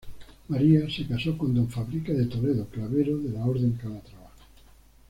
María 0.47 0.89
se 0.89 1.05
casó 1.05 1.37
con 1.37 1.53
don 1.53 1.69
Fadrique 1.69 2.11
de 2.11 2.25
Toledo, 2.25 2.65
clavero 2.71 3.19
de 3.19 3.29
la 3.29 3.45
Orden 3.45 3.73
de 3.77 3.83
Calatrava. 3.83 4.31